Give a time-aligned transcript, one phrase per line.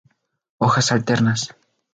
[0.57, 1.53] Hojas alternas.